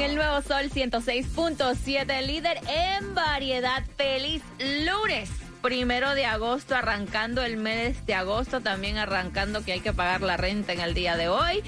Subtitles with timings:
[0.00, 3.84] El nuevo Sol 106.7, líder en variedad.
[3.98, 5.28] Feliz lunes.
[5.60, 10.38] Primero de agosto, arrancando el mes de agosto, también arrancando que hay que pagar la
[10.38, 11.62] renta en el día de hoy.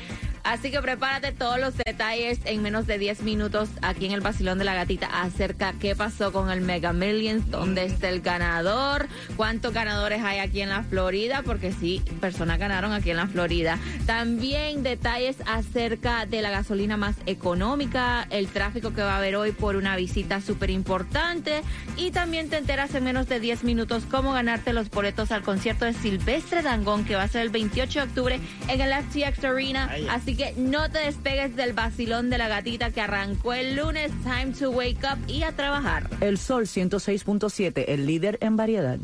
[0.44, 4.58] Así que prepárate todos los detalles en menos de 10 minutos aquí en el Basilón
[4.58, 9.06] de la Gatita acerca qué pasó con el Mega Millions, dónde está el ganador,
[9.36, 13.78] cuántos ganadores hay aquí en la Florida, porque sí, personas ganaron aquí en la Florida.
[14.04, 19.52] También detalles acerca de la gasolina más económica, el tráfico que va a haber hoy
[19.52, 21.62] por una visita súper importante
[21.96, 25.84] y también te enteras en menos de 10 minutos cómo ganarte los boletos al concierto
[25.84, 29.90] de Silvestre Dangón que va a ser el 28 de octubre en el FTX Arena.
[30.10, 34.10] Así que no te despegues del vacilón de la gatita que arrancó el lunes.
[34.22, 36.08] Time to wake up y a trabajar.
[36.20, 38.98] El Sol 106.7, el líder en variedad.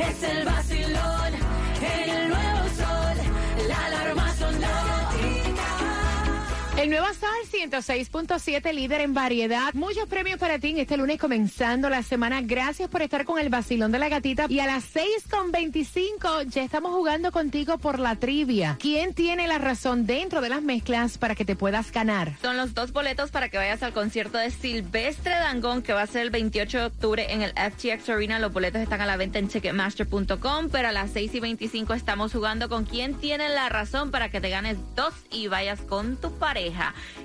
[0.00, 0.44] Es el
[6.80, 9.74] El nuevo Sol 106.7, líder en variedad.
[9.74, 12.40] Muchos premios para ti en este lunes comenzando la semana.
[12.40, 14.46] Gracias por estar con el vacilón de la gatita.
[14.48, 18.78] Y a las 6.25 ya estamos jugando contigo por la trivia.
[18.80, 22.38] ¿Quién tiene la razón dentro de las mezclas para que te puedas ganar?
[22.40, 26.06] Son los dos boletos para que vayas al concierto de Silvestre Dangón, que va a
[26.06, 28.38] ser el 28 de octubre en el FTX Arena.
[28.38, 32.32] Los boletos están a la venta en Ticketmaster.com, pero a las 6 y 25 estamos
[32.32, 36.32] jugando con quién tiene la razón para que te ganes dos y vayas con tu
[36.38, 36.69] pareja.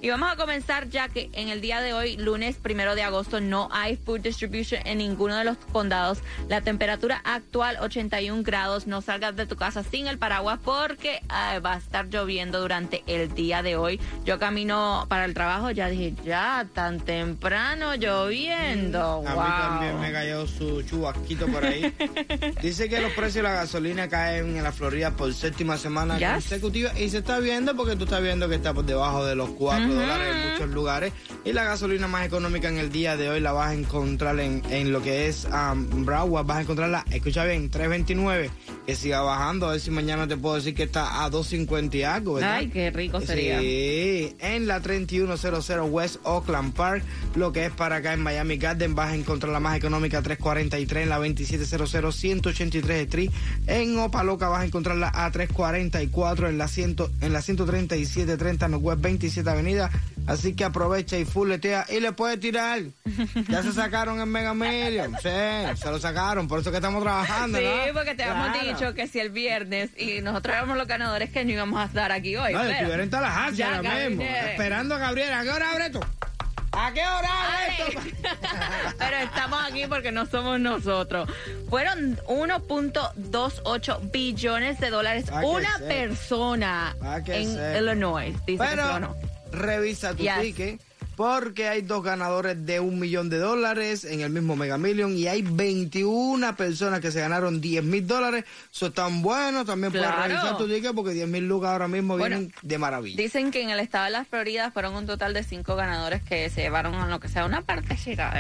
[0.01, 3.39] Y vamos a comenzar ya que en el día de hoy, lunes primero de agosto,
[3.41, 6.20] no hay food distribution en ninguno de los condados.
[6.49, 8.87] La temperatura actual 81 grados.
[8.87, 13.03] No salgas de tu casa sin el paraguas porque ah, va a estar lloviendo durante
[13.08, 13.99] el día de hoy.
[14.25, 19.23] Yo camino para el trabajo, ya dije, ya tan temprano lloviendo.
[19.27, 19.43] A mí Wow.
[19.45, 21.93] también me cayó su chubasquito por ahí.
[22.61, 26.30] Dice que los precios de la gasolina caen en la Florida por séptima semana Yes.
[26.49, 29.49] consecutiva y se está viendo porque tú estás viendo que está por debajo de los
[29.49, 31.13] 4 dólares en muchos lugares
[31.43, 34.63] y la gasolina más económica en el día de hoy la vas a encontrar en,
[34.69, 38.49] en lo que es um, Broward, vas a encontrarla, escucha bien, 3.29,
[38.85, 42.03] que siga bajando, a ver si mañana te puedo decir que está a 2.50 y
[42.03, 42.55] algo, ¿verdad?
[42.55, 43.59] Ay, qué rico sería.
[43.59, 47.03] Sí, en la 3100 West Oakland Park,
[47.35, 51.03] lo que es para acá en Miami Garden, vas a encontrar la más económica 343
[51.03, 53.31] en la 2700 183 Street.
[53.67, 59.49] En Opaloca vas a encontrarla a 344 en la 100, en la 13730 Northwest 27
[59.49, 59.89] Avenida.
[60.27, 62.81] Así que aprovecha y fulletea y le puedes tirar.
[63.47, 65.13] Ya se sacaron en Mega Million.
[65.21, 65.30] Sí,
[65.75, 67.59] se lo sacaron, por eso que estamos trabajando.
[67.59, 67.93] Sí, ¿no?
[67.93, 68.67] porque te habíamos Claro.
[68.67, 72.11] dicho que si el viernes y nosotros éramos los ganadores que no íbamos a estar
[72.11, 72.53] aquí hoy.
[72.53, 75.33] No, estuviera en Tallahassee ahora mismo, esperando a Gabriel.
[75.33, 75.99] ¿A qué hora abre esto?
[76.77, 77.30] ¿A qué hora
[77.69, 78.02] esto?
[78.97, 81.30] Pero estamos aquí porque no somos nosotros.
[81.69, 87.77] Fueron 1.28 billones de dólares Ah, que una persona Ah, que en.
[87.83, 88.35] Illinois.
[88.45, 89.08] Dice que
[89.58, 90.41] revisa tu Yes.
[90.41, 90.81] ticket
[91.15, 95.27] porque hay dos ganadores de un millón de dólares en el mismo Mega Million y
[95.27, 98.45] hay 21 personas que se ganaron 10 mil dólares.
[98.73, 99.65] Eso tan bueno.
[99.65, 100.15] También Claro.
[100.15, 103.17] puedes revisar tu ticket porque 10 mil lucas ahora mismo Bueno, vienen de maravilla.
[103.21, 106.49] Dicen que en el estado de la Florida fueron un total de cinco ganadores que
[106.49, 108.33] se llevaron a lo que sea una partecita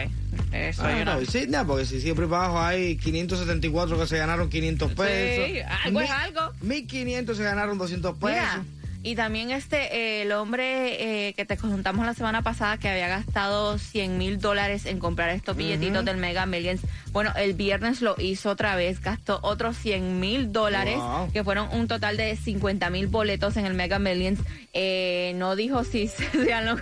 [0.51, 0.83] de eso.
[0.85, 4.91] Ah, no, sí, no, porque si siempre para abajo hay 574 que se ganaron 500
[4.93, 5.45] pesos.
[5.47, 6.53] Sí, algo es Mil- algo.
[6.61, 8.29] 1500 se ganaron 200 pesos.
[8.29, 8.63] Mira,
[9.05, 13.07] y también este eh, el hombre eh, que te contamos la semana pasada que había
[13.07, 16.81] gastado 100 mil dólares en comprar estos billetitos del Mega Millions.
[17.11, 21.31] Bueno, el viernes lo hizo otra vez, gastó otros 100 mil dólares, Wow.
[21.31, 24.39] que fueron un total de 50 mil boletos en el Mega Millions.
[24.73, 26.75] Eh, no dijo si se ganó,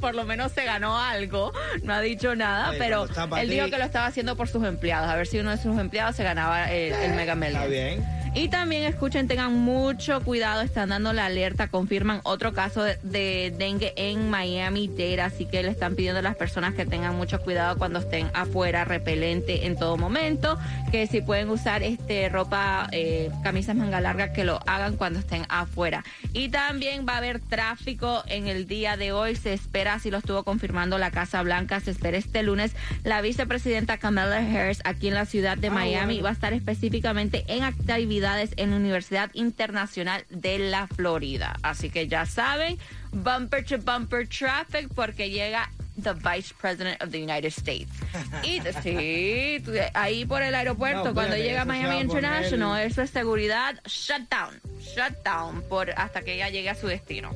[0.00, 1.52] por lo menos se ganó algo,
[1.82, 3.06] no ha dicho nada, Ay, pero
[3.38, 5.78] él dijo que lo estaba haciendo por sus empleados, a ver si uno de sus
[5.78, 7.56] empleados se ganaba el, el Mega Millions.
[7.62, 8.21] Está bien.
[8.34, 13.54] Y también escuchen, tengan mucho cuidado, están dando la alerta, confirman otro caso de, de
[13.56, 17.76] dengue en Miami-Dade, así que le están pidiendo a las personas que tengan mucho cuidado
[17.76, 20.58] cuando estén afuera, repelente en todo momento,
[20.90, 25.44] que si pueden usar este ropa, eh, camisas manga larga, que lo hagan cuando estén
[25.50, 26.02] afuera.
[26.32, 30.16] Y también va a haber tráfico en el día de hoy, se espera, así lo
[30.16, 32.74] estuvo confirmando la Casa Blanca, se espera este lunes
[33.04, 37.44] la vicepresidenta Kamala Harris aquí en la ciudad de Ah, Miami va a estar específicamente
[37.48, 41.56] en actividad actividades en la Universidad Internacional de la Florida.
[41.62, 42.78] Así que ya saben,
[43.10, 45.68] bumper to bumper traffic porque llega
[46.00, 47.90] the Vice President of the United States.
[48.44, 49.62] Y sí,
[49.94, 54.60] ahí por el aeropuerto, No, cuando llega a se Miami International, eso es seguridad, shutdown,
[54.80, 57.30] shutdown, por, hasta que ella llegue a su destino.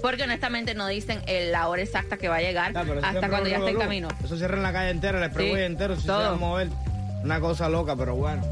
[0.00, 3.58] Porque honestamente no dicen el- la hora exacta que va a llegar hasta cuando ya
[3.58, 4.08] esté en camino.
[4.24, 6.18] Eso cierra en la calle entera, el expressway Sí, entero, si se todo.
[6.18, 6.68] va a mover.
[7.22, 8.42] Una cosa loca, pero bueno.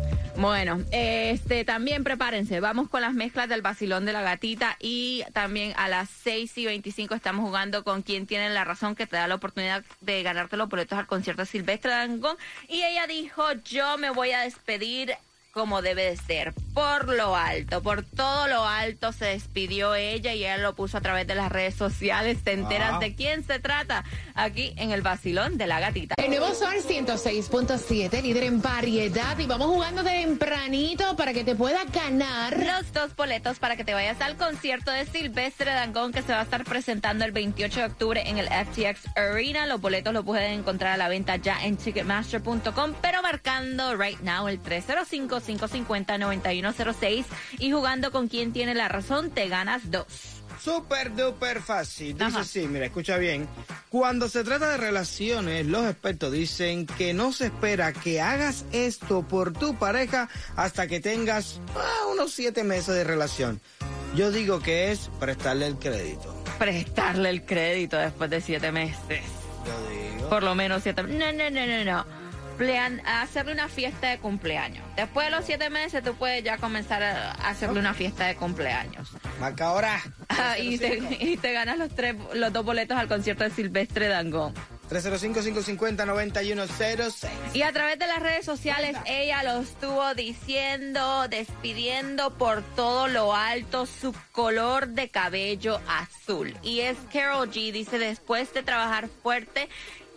[0.40, 2.60] Bueno, este también prepárense.
[2.60, 6.64] Vamos con las mezclas del vacilón de la gatita y también a las 6 y
[6.64, 10.56] 25 estamos jugando con quien tiene la razón que te da la oportunidad de ganarte
[10.56, 12.38] los boletos al concierto de Silvestre Dangón.
[12.68, 15.14] Y ella dijo, yo me voy a despedir
[15.52, 20.38] como debe de ser, por lo alto, por todo lo alto se despidió ella y
[20.44, 22.38] ella lo puso a través de las redes sociales.
[22.44, 22.98] Te enteras Ah.
[23.00, 24.04] de quién se trata
[24.34, 26.14] aquí en el vacilón de la gatita.
[26.18, 29.38] El nuevo Sol 106.7, líder en variedad.
[29.38, 32.56] Y vamos jugando tempranito para que te puedas ganar.
[32.60, 36.40] los dos boletos para que te vayas al concierto de Silvestre Dangón que se va
[36.40, 39.66] a estar presentando el 28 de octubre en el FTX Arena.
[39.66, 44.48] Los boletos los pueden encontrar a la venta ya en ticketmaster.com, pero marcando right now
[44.48, 44.58] el
[45.40, 47.24] 305-550-9106
[47.58, 50.06] y jugando con quien tiene la razón, te ganas dos.
[50.62, 52.12] Super duper fácil.
[52.14, 52.40] Dice Ajá.
[52.40, 53.48] así, mira, escucha bien.
[53.88, 59.22] Cuando se trata de relaciones, los expertos dicen que no se espera que hagas esto
[59.26, 63.60] por tu pareja hasta que tengas ah, unos siete meses de relación.
[64.14, 66.34] Yo digo que es prestarle el crédito.
[66.58, 69.22] Prestarle el crédito después de siete meses.
[69.64, 70.28] Yo digo.
[70.28, 72.19] Por lo menos siete No, no, no, no, no.
[73.06, 74.84] Hacerle una fiesta de cumpleaños.
[74.94, 79.10] Después de los siete meses, tú puedes ya comenzar a hacerle una fiesta de cumpleaños.
[79.38, 80.00] Marca ahora.
[80.42, 84.06] Ah, y, te, y te ganas los tres, los dos boletos al concierto de Silvestre
[84.06, 84.54] Dangón.
[84.90, 87.28] 305-550-9106.
[87.54, 93.34] Y a través de las redes sociales, ella lo estuvo diciendo, despidiendo por todo lo
[93.34, 96.54] alto su color de cabello azul.
[96.62, 99.68] Y es Carol G, dice, después de trabajar fuerte,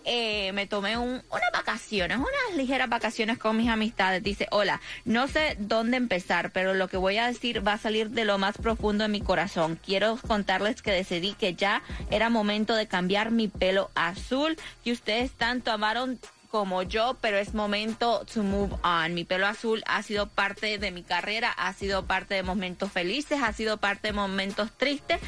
[0.05, 4.23] eh, me tomé un, unas vacaciones, unas ligeras vacaciones con mis amistades.
[4.23, 8.09] Dice, hola, no sé dónde empezar, pero lo que voy a decir va a salir
[8.09, 9.79] de lo más profundo de mi corazón.
[9.83, 15.31] Quiero contarles que decidí que ya era momento de cambiar mi pelo azul, que ustedes
[15.31, 16.19] tanto amaron
[16.53, 19.15] como yo, pero es momento to move on.
[19.15, 23.39] Mi pelo azul ha sido parte de mi carrera, ha sido parte de momentos felices,
[23.41, 25.19] ha sido parte de momentos tristes.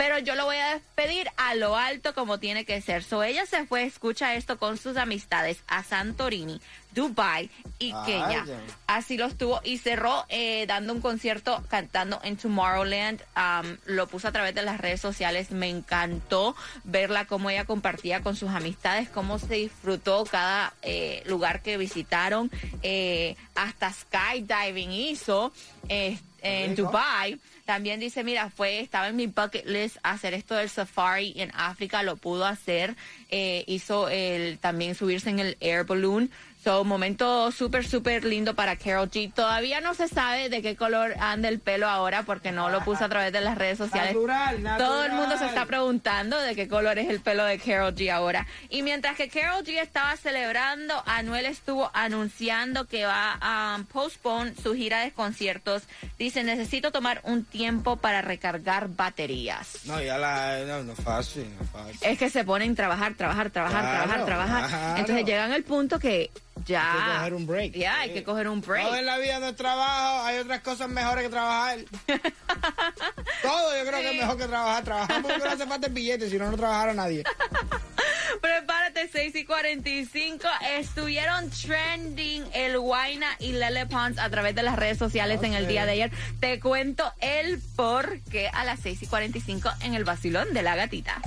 [0.00, 3.04] Pero yo lo voy a despedir a lo alto como tiene que ser.
[3.04, 6.58] So ella se fue, escucha esto con sus amistades a Santorini,
[6.94, 8.46] Dubai y Ay, Kenia.
[8.86, 13.20] Así lo estuvo y cerró eh, dando un concierto cantando en Tomorrowland.
[13.34, 15.50] Am, lo puso a través de las redes sociales.
[15.50, 21.60] Me encantó verla cómo ella compartía con sus amistades, cómo se disfrutó cada eh, lugar
[21.60, 22.50] que visitaron.
[22.82, 25.52] Eh, hasta skydiving hizo
[25.90, 26.74] en.
[26.74, 27.38] Dubai.
[27.70, 32.02] También dice, mira, fue, estaba en mi bucket list hacer esto del safari en África,
[32.02, 32.96] lo pudo hacer.
[33.28, 36.32] Eh, hizo el, también subirse en el air balloon.
[36.62, 39.32] So, momento súper, súper lindo para Carol G.
[39.32, 43.02] Todavía no se sabe de qué color anda el pelo ahora porque no lo puso
[43.02, 44.12] a través de las redes sociales.
[44.14, 44.78] Natural, natural.
[44.78, 48.10] Todo el mundo se está preguntando de qué color es el pelo de Carol G
[48.12, 48.46] ahora.
[48.68, 54.54] Y mientras que Carol G estaba celebrando, Anuel estuvo anunciando que va a um, postpone
[54.62, 55.84] su gira de conciertos.
[56.18, 59.86] Dice, necesito tomar un tiempo para recargar baterías.
[59.86, 60.58] No, ya la.
[60.66, 61.98] No, no es fácil, no es fácil.
[62.02, 64.68] Es que se ponen a trabajar, trabajar, trabajar, Claro, trabajar, trabajar.
[64.68, 64.96] claro.
[64.98, 66.30] Entonces llegan al punto que
[66.70, 66.92] ya...
[66.92, 67.72] Hay que coger un break.
[67.72, 68.86] Ya, hay que coger un break.
[68.86, 71.78] Todo en la vida no es trabajo, hay otras cosas mejores que trabajar.
[73.42, 74.84] Todo yo creo que es mejor que trabajar.
[74.84, 77.24] Trabajar porque no hace falta el billete, si no, no trabajara nadie.
[78.40, 80.46] Prepárate, 6 y 45.
[80.78, 85.66] Estuvieron trending el Guaina y Lele Pons a través de las redes sociales en el
[85.66, 86.10] día de ayer.
[86.38, 90.76] Te cuento el por qué a las 6 y 45 en el vacilón de la
[90.76, 91.20] gatita.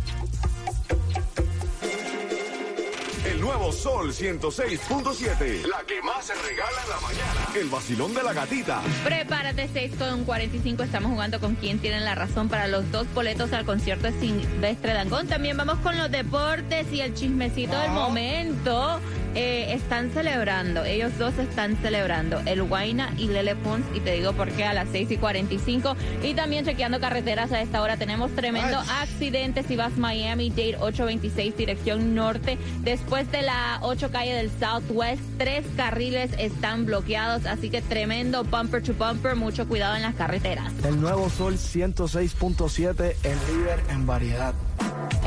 [3.43, 5.67] Nuevo Sol 106.7.
[5.67, 7.59] La que más se regala en la mañana.
[7.59, 8.81] El vacilón de la gatita.
[9.03, 10.83] Prepárate, 6 con 45.
[10.83, 14.93] Estamos jugando con quien tiene la razón para los dos boletos al concierto de Silvestre
[14.93, 15.27] Dangón.
[15.27, 19.01] También vamos con los deportes y el chismecito del momento.
[19.35, 23.85] Eh, están celebrando, ellos dos están celebrando, el Guaina y Lele Pons.
[23.93, 25.95] Y te digo por qué a las 6 y 45.
[26.21, 27.97] Y también chequeando carreteras a esta hora.
[27.97, 29.03] Tenemos tremendo Ay.
[29.03, 32.57] accidente si vas Miami Dade 826 dirección norte.
[32.81, 38.83] Después de la 8 calle del Southwest, tres carriles están bloqueados, así que tremendo bumper
[38.83, 40.71] to bumper, mucho cuidado en las carreteras.
[40.83, 44.53] El nuevo Sol 106.7, el líder en variedad.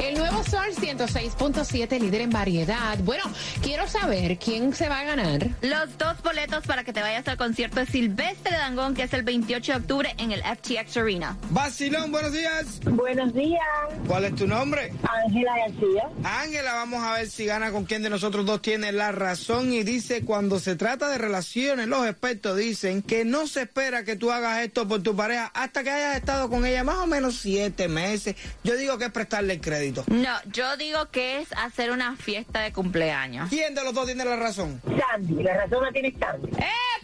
[0.03, 2.99] El nuevo Sol 106.7, líder en variedad.
[2.99, 3.25] Bueno,
[3.63, 5.49] quiero saber quién se va a ganar.
[5.63, 9.23] Los dos boletos para que te vayas al concierto de Silvestre Dangón, que es el
[9.23, 11.39] 28 de octubre en el FTX Arena.
[11.51, 12.81] Basilón, buenos días.
[12.85, 13.63] Buenos días,
[14.07, 14.93] ¿Cuál es tu nombre?
[15.25, 16.09] Ángela García.
[16.23, 19.83] Ángela, vamos a ver si gana con quién de nosotros dos tiene la razón y
[19.83, 24.31] dice cuando se trata de relaciones, los expertos dicen que no se espera que tú
[24.31, 27.89] hagas esto por tu pareja hasta que hayas estado con ella más o menos siete
[27.89, 28.37] meses.
[28.63, 30.05] Yo digo que es prestarle el crédito.
[30.09, 33.49] No, yo digo que es hacer una fiesta de cumpleaños.
[33.49, 34.81] ¿Quién de los dos tiene la razón?
[34.85, 36.51] Sandy, la razón la tiene Sandy.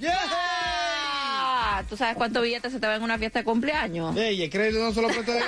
[0.08, 4.16] Ah, ¿Tú sabes cuántos billetes se te ven en una fiesta de cumpleaños?
[4.16, 5.40] Ey, el crédito no se lo presta de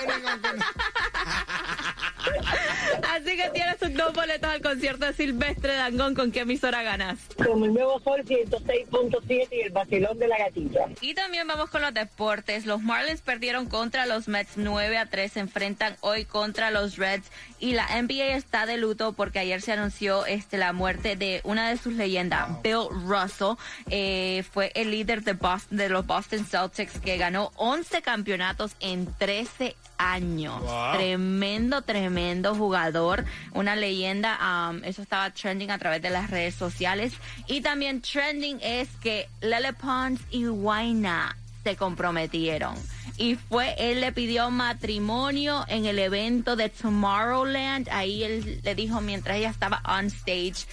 [3.14, 6.16] Así que tienes tus dos boletos al concierto de Silvestre Dangón.
[6.16, 7.20] ¿Con qué emisora ganas?
[7.36, 10.86] Como el nuevo Sol 106.7 y el vacilón de la gatita.
[11.00, 12.66] Y también vamos con los deportes.
[12.66, 15.30] Los Marlins perdieron contra los Mets 9 a 3.
[15.30, 17.30] Se enfrentan hoy contra los Reds.
[17.60, 21.68] Y la NBA está de luto porque ayer se anunció este, la muerte de una
[21.68, 23.54] de sus leyendas, Bill Russell.
[23.90, 29.06] Eh, fue el líder de, Boston, de los Boston Celtics que ganó 11 campeonatos en
[29.18, 30.60] 13 años.
[30.94, 33.03] Tremendo, tremendo jugador.
[33.52, 34.70] Una leyenda.
[34.70, 37.12] um, eso estaba trending a través de las redes sociales.
[37.46, 42.74] Y también trending es que Lele Pons y Waina se comprometieron.
[43.16, 47.88] Y fue, él le pidió matrimonio en el evento de Tomorrowland.
[47.90, 50.66] Ahí él le dijo mientras ella estaba on stage.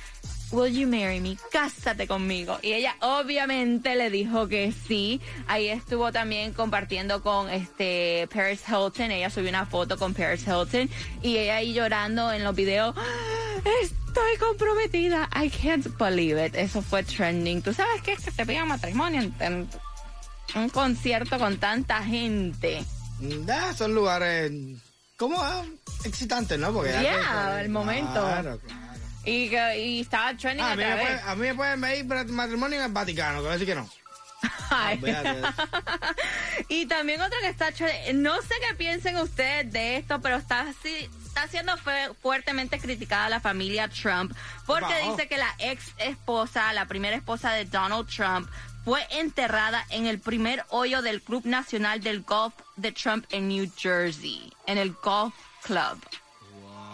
[0.52, 1.38] Will you marry me?
[1.52, 2.60] Cásate conmigo.
[2.62, 5.22] Y ella obviamente le dijo que sí.
[5.48, 9.12] Ahí estuvo también compartiendo con este Paris Hilton.
[9.12, 10.90] Ella subió una foto con Paris Hilton
[11.22, 12.94] y ella ahí llorando en los videos.
[12.98, 15.30] "Ah, Estoy comprometida.
[15.42, 16.54] I can't believe it.
[16.56, 17.62] Eso fue trending.
[17.62, 19.70] ¿Tú sabes qué es que te pidan matrimonio en, en
[20.56, 22.84] un concierto con tanta gente?
[23.46, 24.52] Ya, son lugares
[25.16, 25.64] como ah,
[26.04, 26.74] excitantes, ¿no?
[26.74, 28.12] Porque ya Yeah, el momento.
[28.22, 28.91] Claro, claro.
[29.24, 31.06] Y, que- y estaba trending Ah, a a, mí me través.
[31.08, 33.68] pueden, a mí me pueden pedir para matrimonio en el Vaticano, que voy a decir
[33.68, 33.90] que no.
[34.72, 34.98] Ay.
[34.98, 35.30] De eso.
[36.70, 37.70] y también otra que está
[38.14, 43.30] no sé qué piensen ustedes de esto, pero está así, está siendo fue- fuertemente criticada
[43.30, 44.34] la familia Trump
[44.66, 45.12] porque Wow.
[45.12, 48.50] dice que la ex esposa, la primera esposa de Donald Trump,
[48.84, 53.72] fue enterrada en el primer hoyo del Club Nacional del Golf de Trump en New
[53.78, 56.02] Jersey, en el Golf Club.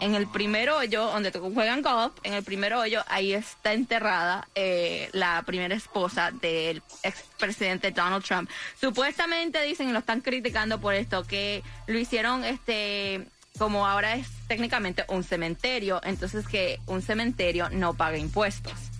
[0.00, 5.08] En el primer hoyo, donde juegan golf, en el primer hoyo, ahí está enterrada eh,
[5.12, 8.48] la primera esposa del expresidente Donald Trump.
[8.80, 13.26] Supuestamente dicen, y lo están criticando por esto, que lo hicieron este
[13.58, 18.97] como ahora es técnicamente un cementerio, entonces que un cementerio no paga impuestos.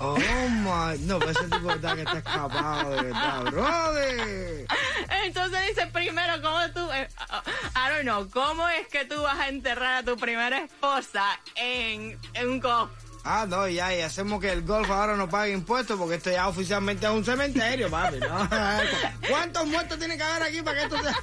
[0.00, 0.98] Oh my.
[1.06, 4.66] No, ese tipo está que está escapado de verdad, brother.
[5.24, 7.08] Entonces dice primero, ¿cómo tú, eh,
[7.74, 11.24] I don't know, cómo es que tú vas a enterrar a tu primera esposa
[11.56, 12.90] en, en un golf?
[13.24, 16.48] Ah, no, ya, y hacemos que el golf ahora no pague impuestos porque esto ya
[16.48, 18.20] oficialmente es un cementerio, papi.
[18.20, 18.48] ¿no?
[19.28, 21.16] ¿Cuántos muertos tiene que haber aquí para que esto sea?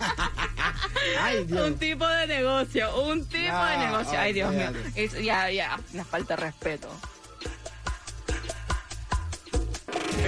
[1.24, 1.68] Ay, Dios.
[1.68, 4.20] Un tipo de negocio, un tipo Ah, de negocio.
[4.20, 4.72] Ay, Dios mío.
[5.24, 6.90] ya, ya, una falta de respeto.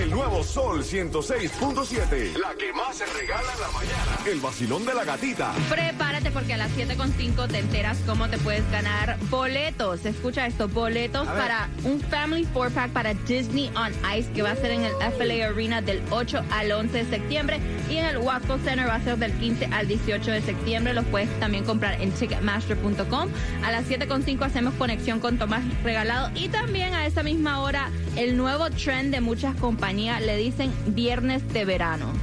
[0.08, 2.38] El nuevo Sol 106.7.
[2.38, 4.18] La que más se regala en la mañana.
[4.26, 5.54] El vacilón de la gatita.
[5.70, 10.06] Prepárate porque a las 7.5 te enteras cómo te puedes ganar boletos.
[10.06, 14.56] Escucha esto, boletos para un Family Four Pack para Disney on Ice que va a
[14.56, 17.60] ser en el FLA Arena del 8 al 11 de septiembre
[17.90, 20.94] y en el Waco Center va a ser del 15 al 18 de septiembre.
[20.94, 23.30] Los puedes también comprar en Ticketmaster.com.
[23.62, 28.38] A las 7.5 hacemos conexión con Tomás Regalado y también a esa misma hora el
[28.38, 32.14] nuevo trend de muchas compañías le dicen viernes de verano.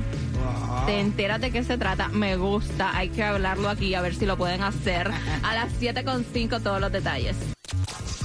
[0.86, 2.06] Te enteras de qué se trata.
[2.08, 2.96] Me gusta.
[2.96, 5.10] Hay que hablarlo aquí a ver si lo pueden hacer.
[5.42, 7.34] A las 7.5 todos los detalles.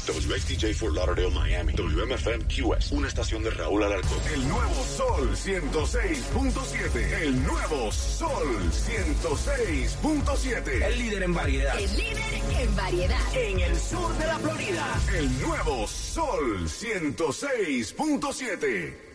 [0.07, 1.73] WXTJ Fort Lauderdale, Miami.
[1.73, 2.91] WMFM QS.
[2.91, 4.19] Una estación de Raúl Alarcón.
[4.33, 7.21] El nuevo Sol 106.7.
[7.21, 10.83] El nuevo Sol 106.7.
[10.83, 11.79] El líder en variedad.
[11.79, 12.21] El líder
[12.59, 13.35] en variedad.
[13.35, 14.85] En el sur de la Florida.
[15.15, 19.08] El nuevo Sol 106.7.